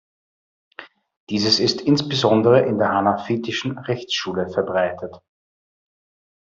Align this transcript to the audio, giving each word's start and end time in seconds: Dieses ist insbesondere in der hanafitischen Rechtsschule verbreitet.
Dieses 1.29 1.59
ist 1.59 1.79
insbesondere 1.81 2.65
in 2.65 2.79
der 2.79 2.89
hanafitischen 2.89 3.77
Rechtsschule 3.77 4.49
verbreitet. 4.49 5.21